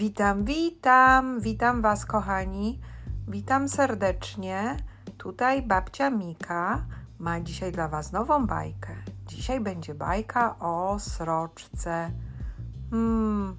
[0.00, 2.80] Witam, witam, witam Was, kochani.
[3.28, 4.76] Witam serdecznie.
[5.18, 6.86] Tutaj babcia Mika
[7.18, 8.96] ma dzisiaj dla Was nową bajkę.
[9.26, 12.10] Dzisiaj będzie bajka o sroczce.
[12.90, 13.56] Hmm,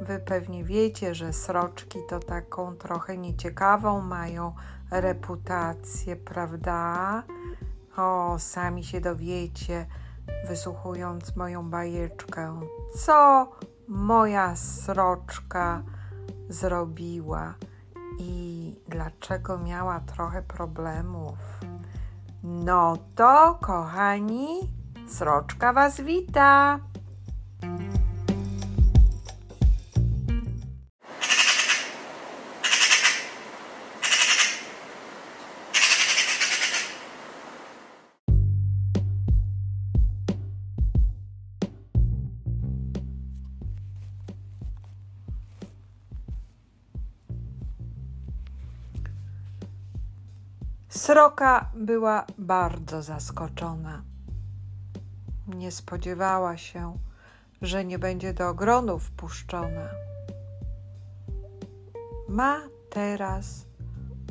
[0.00, 4.54] Wy pewnie wiecie, że sroczki to taką trochę nieciekawą mają
[4.90, 7.22] reputację, prawda?
[7.96, 9.86] O, sami się dowiecie,
[10.48, 12.60] wysłuchując moją bajeczkę.
[12.96, 13.48] Co
[13.88, 15.82] moja sroczka
[16.48, 17.54] zrobiła
[18.18, 21.38] i dlaczego miała trochę problemów.
[22.42, 24.48] No to, kochani,
[25.08, 26.78] sroczka Was wita.
[50.88, 54.02] Sroka była bardzo zaskoczona.
[55.46, 56.98] Nie spodziewała się,
[57.62, 59.88] że nie będzie do ogronu wpuszczona.
[62.28, 63.66] Ma teraz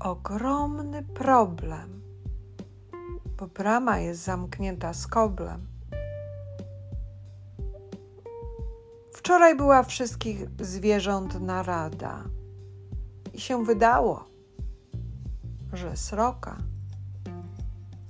[0.00, 2.02] ogromny problem,
[3.38, 5.66] bo brama jest zamknięta skoblem.
[9.12, 12.24] Wczoraj była wszystkich zwierząt narada
[13.34, 14.31] i się wydało,
[15.72, 16.56] że sroka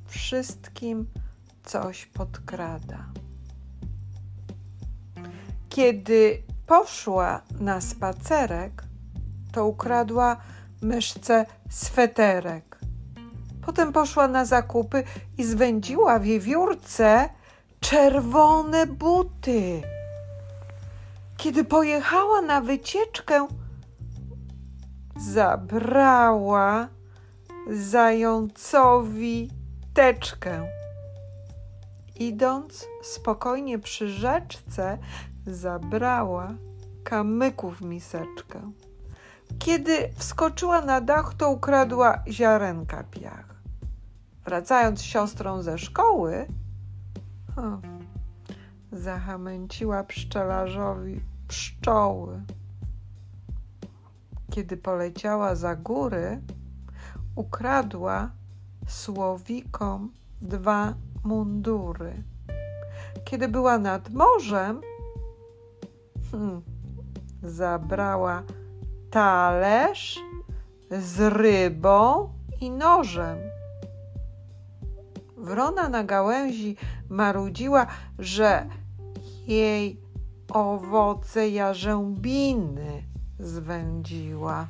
[0.06, 1.06] wszystkim
[1.64, 3.04] coś podkrada.
[5.68, 8.82] Kiedy poszła na spacerek,
[9.52, 10.36] to ukradła
[10.82, 12.78] myszce sweterek.
[13.66, 15.04] Potem poszła na zakupy
[15.38, 17.28] i zwędziła wiewiórce
[17.80, 19.82] czerwone buty.
[21.36, 23.48] Kiedy pojechała na wycieczkę,
[25.16, 26.88] zabrała
[27.70, 29.50] zającowi
[29.94, 30.68] teczkę.
[32.16, 34.98] Idąc spokojnie przy rzeczce,
[35.46, 36.54] zabrała
[37.04, 38.72] kamyków miseczkę.
[39.58, 43.54] Kiedy wskoczyła na dach, to ukradła ziarenka piach.
[44.44, 46.46] Wracając siostrą ze szkoły,
[47.56, 47.62] o,
[48.92, 52.42] zahamęciła pszczelarzowi pszczoły.
[54.50, 56.40] Kiedy poleciała za góry,
[57.36, 58.30] ukradła
[58.88, 60.94] słowikom dwa
[61.24, 62.22] mundury.
[63.24, 64.80] Kiedy była nad morzem,
[66.30, 66.62] hmm,
[67.42, 68.42] zabrała
[69.10, 70.20] talerz
[70.90, 72.28] z rybą
[72.60, 73.38] i nożem.
[75.36, 76.76] Wrona na gałęzi
[77.08, 77.86] marudziła,
[78.18, 78.66] że
[79.46, 80.00] jej
[80.48, 83.02] owoce jarzębiny
[83.38, 84.66] zwędziła.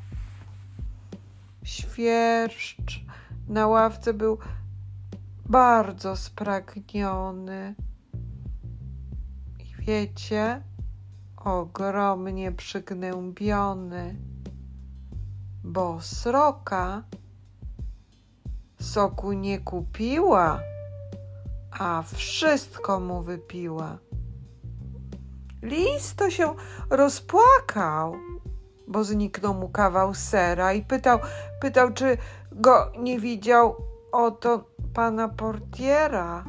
[1.62, 3.04] Świerszcz
[3.48, 4.38] na ławce był
[5.46, 7.74] bardzo spragniony.
[9.58, 10.62] I wiecie,
[11.36, 14.16] ogromnie przygnębiony,
[15.64, 17.02] bo sroka
[18.80, 20.60] soku nie kupiła,
[21.70, 23.98] a wszystko mu wypiła.
[25.62, 26.54] Lis to się
[26.90, 28.14] rozpłakał
[28.88, 31.18] bo zniknął mu kawał sera i pytał,
[31.60, 32.18] pytał, czy
[32.52, 33.76] go nie widział
[34.12, 36.44] oto pana portiera.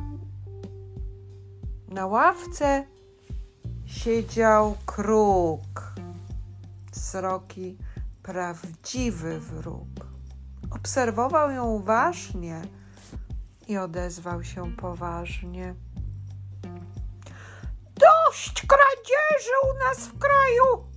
[1.87, 2.85] Na ławce
[3.85, 5.93] siedział kruk,
[6.91, 7.77] sroki
[8.23, 10.07] prawdziwy wróg.
[10.71, 12.61] Obserwował ją uważnie
[13.67, 15.75] i odezwał się poważnie.
[17.95, 20.92] Dość kradzieży u nas w kraju!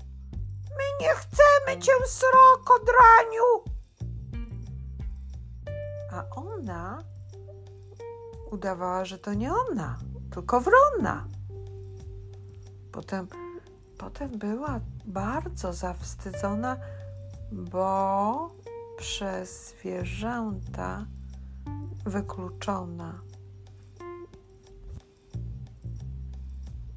[0.78, 3.76] My nie chcemy cię, sroko, draniu.
[6.12, 7.02] A ona
[8.50, 9.98] udawała, że to nie ona,
[10.30, 11.26] tylko wrona.
[12.92, 13.28] Potem,
[13.98, 16.76] potem była bardzo zawstydzona,
[17.52, 18.50] bo
[18.96, 21.06] przez zwierzęta
[22.06, 23.20] wykluczona.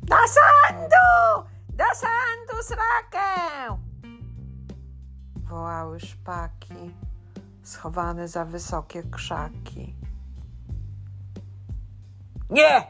[0.03, 1.49] Da sandu!
[1.79, 3.27] Da sandu srakę!
[5.35, 6.95] Wołały szpaki,
[7.63, 9.95] schowane za wysokie krzaki.
[12.49, 12.87] Nie!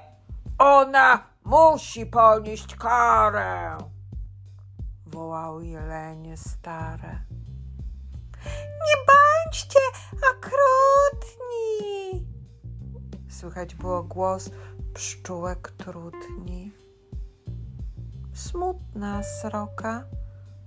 [0.58, 3.78] Ona musi ponieść karę!
[5.06, 7.20] Wołały jelenie stare.
[8.86, 9.80] Nie bądźcie
[10.32, 12.28] okrutni!
[13.30, 14.50] Słychać było głos
[14.94, 16.72] pszczółek trudni
[18.40, 20.04] smutna sroka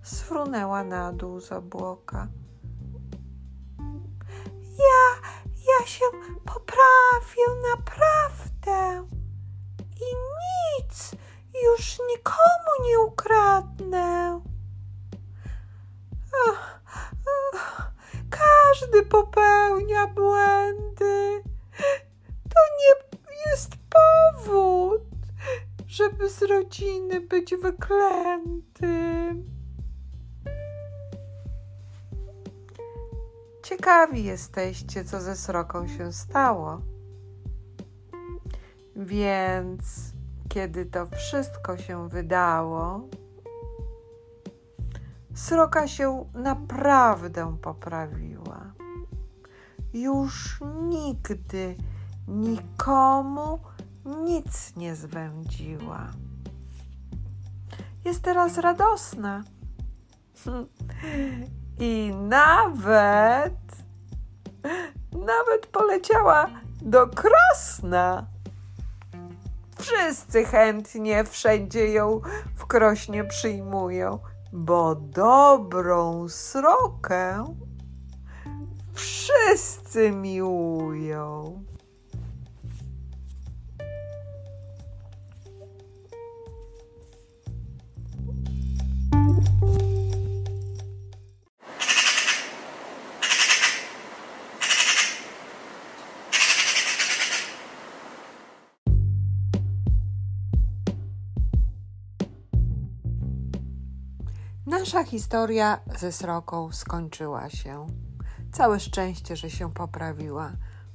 [0.03, 2.29] sfrunęła na dół z obłoka.
[4.79, 6.05] Ja, ja się
[6.45, 9.07] poprawię naprawdę
[9.81, 11.11] i nic
[11.65, 14.41] już nikomu nie ukradnę.
[16.49, 16.81] Ach,
[17.55, 17.93] ach,
[18.31, 21.43] każdy popełnia błędy.
[25.93, 29.45] Żeby z rodziny być wyklętym.
[33.63, 36.81] Ciekawi jesteście, co ze sroką się stało.
[38.97, 40.13] Więc
[40.49, 43.09] kiedy to wszystko się wydało,
[45.35, 48.73] sroka się naprawdę poprawiła.
[49.95, 51.77] Już nigdy
[52.29, 53.59] nikomu
[54.05, 56.07] nic nie zwędziła.
[58.05, 59.45] Jest teraz radosna.
[61.79, 63.55] I nawet,
[65.27, 66.51] nawet poleciała
[66.83, 68.27] do Krosna.
[69.79, 72.21] Wszyscy chętnie wszędzie ją
[72.57, 74.19] w Krośnie przyjmują,
[74.53, 77.45] bo dobrą srokę
[78.95, 81.63] wszyscy miłują.
[104.83, 107.87] Nasza historia ze sroką skończyła się.
[108.53, 110.53] Całe szczęście, że się poprawiła,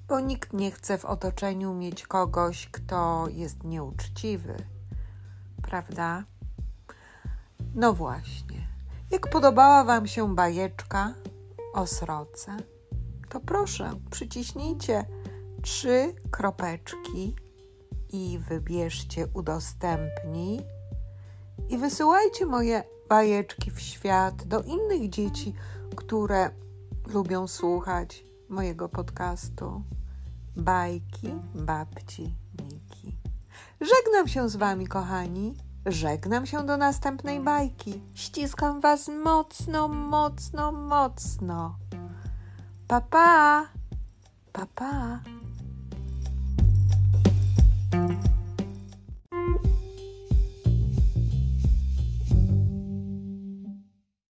[0.07, 4.55] bo nikt nie chce w otoczeniu mieć kogoś, kto jest nieuczciwy.
[5.61, 6.23] Prawda?
[7.75, 8.67] No właśnie.
[9.11, 11.13] Jak podobała Wam się bajeczka
[11.73, 12.57] o sroce,
[13.29, 15.05] to proszę, przyciśnijcie
[15.61, 17.35] trzy kropeczki
[18.09, 20.61] i wybierzcie udostępnij
[21.69, 25.53] i wysyłajcie moje bajeczki w świat do innych dzieci,
[25.95, 26.49] które
[27.07, 29.83] lubią słuchać mojego podcastu.
[30.55, 33.17] Bajki babci Niki.
[33.81, 35.55] Żegnam się z Wami, kochani.
[35.85, 38.01] Żegnam się do następnej bajki.
[38.13, 41.75] Ściskam Was mocno, mocno, mocno.
[42.87, 43.67] Pa, pa.
[44.53, 45.19] Pa, pa.